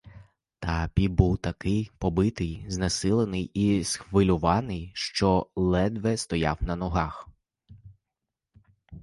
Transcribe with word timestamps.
Та 0.59 0.87
піп 0.87 1.11
був 1.11 1.37
такий 1.37 1.91
побитий, 1.97 2.65
знесилений 2.67 3.51
і 3.53 3.83
схвильований, 3.83 4.91
що 4.93 5.47
ледве 5.55 6.17
стояв 6.17 6.57
на 6.63 6.75
ногах. 6.75 7.29